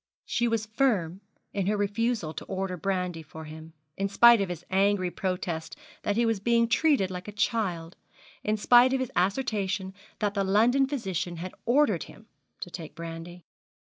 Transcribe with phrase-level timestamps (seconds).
[0.25, 1.21] She was firm
[1.53, 6.15] in her refusal to order brandy for him, in spite of his angry protest that
[6.15, 7.95] he was being treated like a child,
[8.43, 12.25] in spite of his assertion that the London physician had ordered him
[12.61, 13.45] to take brandy.